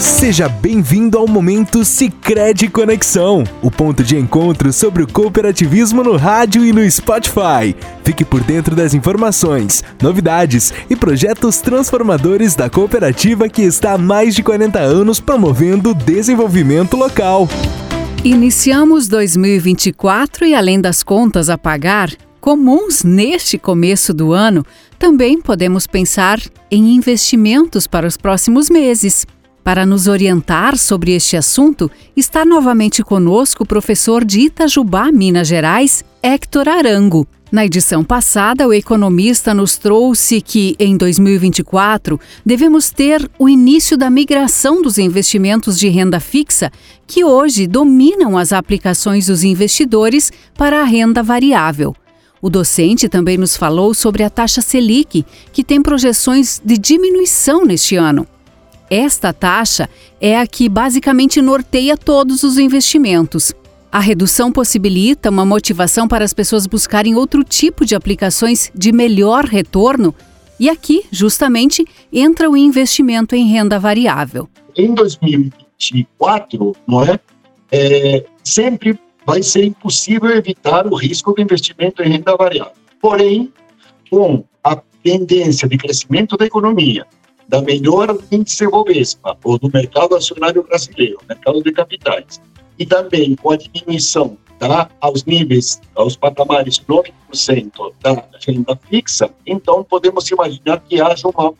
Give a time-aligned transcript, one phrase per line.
[0.00, 6.64] Seja bem-vindo ao momento Sicredi Conexão, o ponto de encontro sobre o cooperativismo no rádio
[6.64, 7.74] e no Spotify.
[8.04, 14.36] Fique por dentro das informações, novidades e projetos transformadores da cooperativa que está há mais
[14.36, 17.48] de 40 anos promovendo o desenvolvimento local.
[18.22, 22.08] Iniciamos 2024 e além das contas a pagar,
[22.40, 24.64] comuns neste começo do ano,
[24.96, 26.40] também podemos pensar
[26.70, 29.26] em investimentos para os próximos meses.
[29.68, 36.02] Para nos orientar sobre este assunto, está novamente conosco o professor de Itajubá, Minas Gerais,
[36.22, 37.28] Héctor Arango.
[37.52, 44.08] Na edição passada, o economista nos trouxe que, em 2024, devemos ter o início da
[44.08, 46.72] migração dos investimentos de renda fixa,
[47.06, 51.94] que hoje dominam as aplicações dos investidores para a renda variável.
[52.40, 57.96] O docente também nos falou sobre a taxa Selic, que tem projeções de diminuição neste
[57.96, 58.26] ano.
[58.90, 59.88] Esta taxa
[60.20, 63.52] é a que basicamente norteia todos os investimentos.
[63.90, 69.44] A redução possibilita uma motivação para as pessoas buscarem outro tipo de aplicações de melhor
[69.44, 70.14] retorno,
[70.60, 74.48] e aqui, justamente, entra o investimento em renda variável.
[74.76, 77.20] Em 2024, não é,
[77.70, 82.72] é sempre vai ser impossível evitar o risco do investimento em renda variável.
[83.00, 83.52] Porém,
[84.10, 87.06] com a tendência de crescimento da economia,
[87.48, 92.40] da melhora do índice Bovespa, ou do mercado acionário brasileiro, mercado de capitais,
[92.78, 99.82] e também com a diminuição tá, aos níveis, aos patamares 9% da renda fixa, então
[99.82, 101.54] podemos imaginar que haja uma,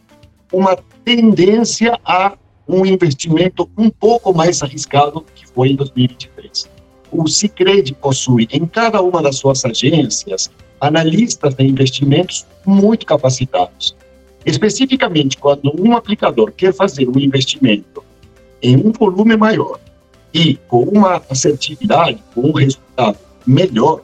[0.52, 2.36] uma tendência a
[2.68, 6.68] um investimento um pouco mais arriscado que foi em 2023.
[7.10, 13.96] O Cicred possui em cada uma das suas agências analistas de investimentos muito capacitados
[14.44, 18.02] Especificamente, quando um aplicador quer fazer um investimento
[18.62, 19.78] em um volume maior
[20.32, 24.02] e com uma assertividade, com um resultado melhor,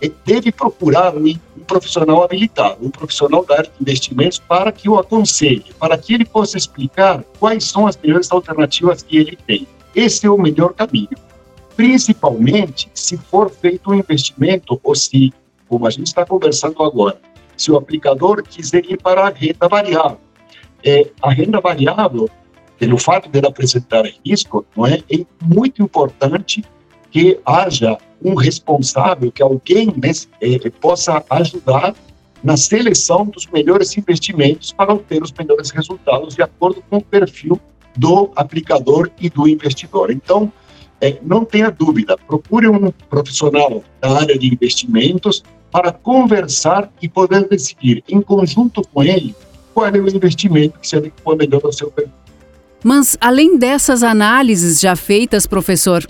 [0.00, 1.34] ele deve procurar um,
[1.66, 6.24] profissional habilitado, um profissional da área de investimentos para que o aconselhe, para que ele
[6.24, 9.66] possa explicar quais são as melhores alternativas que ele tem.
[9.94, 11.08] Esse é o melhor caminho.
[11.74, 15.32] Principalmente se for feito um investimento ou se,
[15.68, 17.18] como a gente está conversando agora,
[17.56, 20.20] se o aplicador quiser ir para a renda variável.
[20.84, 22.28] É, a renda variável,
[22.78, 26.62] pelo fato de ela apresentar risco, não é, é muito importante
[27.10, 31.94] que haja um responsável, que alguém né, é, possa ajudar
[32.42, 37.60] na seleção dos melhores investimentos para obter os melhores resultados de acordo com o perfil
[37.96, 40.10] do aplicador e do investidor.
[40.10, 40.52] Então,
[41.00, 45.42] é, não tenha dúvida, procure um profissional da área de investimentos
[45.76, 49.34] para conversar e poder decidir, em conjunto com ele,
[49.74, 52.14] qual é o investimento que se adequa melhor ao seu perfil.
[52.82, 56.08] Mas, além dessas análises já feitas, professor,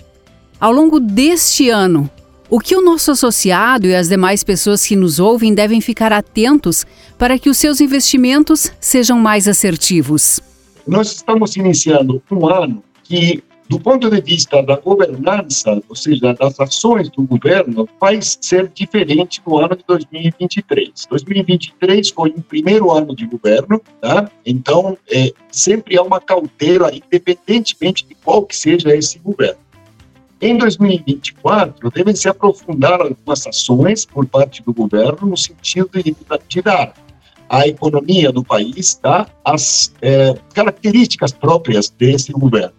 [0.57, 2.09] ao longo deste ano,
[2.49, 6.85] o que o nosso associado e as demais pessoas que nos ouvem devem ficar atentos
[7.17, 10.39] para que os seus investimentos sejam mais assertivos?
[10.87, 16.59] Nós estamos iniciando um ano que do ponto de vista da governança, ou seja, das
[16.59, 21.05] ações do governo, vai ser diferente no ano de 2023.
[21.09, 24.29] 2023 foi o primeiro ano de governo, tá?
[24.45, 29.59] Então, é, sempre há uma cautela, independentemente de qual que seja esse governo.
[30.39, 36.93] Em 2024, devem se aprofundar algumas ações por parte do governo no sentido de, dar
[37.49, 42.76] à economia do país tá, as é, características próprias desse governo.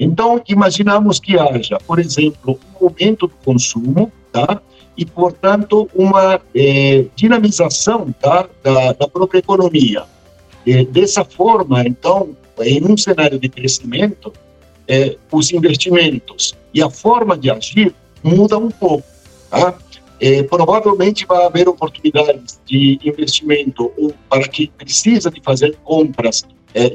[0.00, 4.62] Então, imaginamos que haja, por exemplo, um aumento do consumo, tá?
[4.96, 8.48] E, portanto, uma eh, dinamização tá?
[8.62, 10.04] da, da própria economia.
[10.64, 14.32] E, dessa forma, então, em um cenário de crescimento,
[14.88, 19.04] eh, os investimentos e a forma de agir muda um pouco,
[19.50, 19.74] tá?
[20.18, 23.92] Eh, provavelmente vai haver oportunidades de investimento
[24.30, 26.42] para quem precisa de fazer compras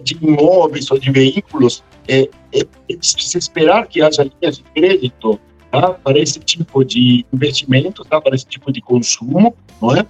[0.03, 5.39] de imóveis ou de veículos é, é, é se esperar que haja linhas de crédito
[5.71, 10.05] tá, para esse tipo de investimento, tá, para esse tipo de consumo, não é?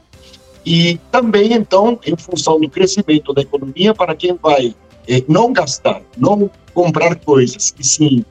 [0.66, 4.75] E também, então, em função do crescimento da economia, para quem vai
[5.08, 8.25] é, não gastar, não comprar coisas, e sim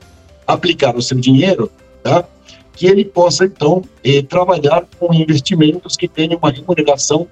[0.45, 1.71] aplicar o seu dinheiro,
[2.03, 2.25] tá?
[2.75, 7.27] que ele possa, então, é, trabalhar com investimentos que tenham uma remuneração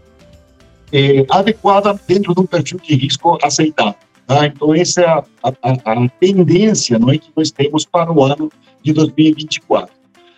[0.91, 3.95] é, adequada dentro de um perfil de risco aceitável.
[4.27, 4.45] Tá?
[4.47, 8.49] Então, essa é a, a, a, tendência não é, que nós temos para o ano
[8.81, 9.93] de 2024.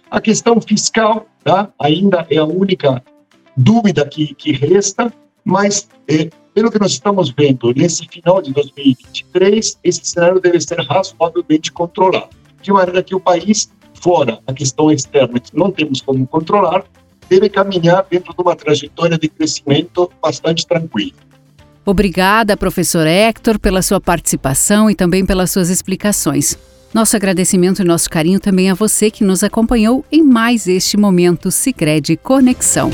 [0.09, 1.69] A questão fiscal tá?
[1.79, 3.03] ainda é a única
[3.55, 9.79] dúvida que, que resta, mas é, pelo que nós estamos vendo nesse final de 2023,
[9.83, 12.29] esse cenário deve ser razoavelmente controlado,
[12.61, 16.85] de maneira que o país, fora a questão externa, que não temos como controlar,
[17.29, 21.13] deve caminhar dentro de uma trajetória de crescimento bastante tranquila.
[21.85, 26.57] Obrigada, professor Hector, pela sua participação e também pelas suas explicações.
[26.91, 31.51] Nosso agradecimento e nosso carinho também a você que nos acompanhou em mais este momento
[31.51, 32.89] Sicredi Conexão.